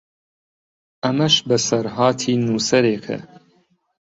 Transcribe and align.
ئەمەش 1.03 1.35
بەسەرهاتی 1.49 2.33
نووسەرێکە 2.45 3.17